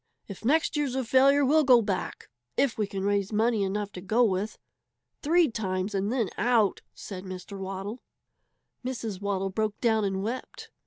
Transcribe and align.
If 0.27 0.43
next 0.43 0.75
year's 0.75 0.95
a 0.95 1.03
failure, 1.03 1.45
we'll 1.45 1.63
go 1.63 1.79
back 1.83 2.27
if 2.57 2.75
we 2.75 2.87
can 2.87 3.03
raise 3.03 3.31
money 3.31 3.61
enough 3.61 3.91
to 3.91 4.01
go 4.01 4.23
with. 4.23 4.57
Three 5.21 5.47
times 5.47 5.93
and 5.93 6.11
then 6.11 6.31
out!" 6.39 6.81
said 6.95 7.23
Mr. 7.23 7.55
Waddle. 7.59 8.01
Mrs. 8.83 9.21
Waddle 9.21 9.51
broke 9.51 9.79
down 9.79 10.03
and 10.03 10.23
wept. 10.23 10.71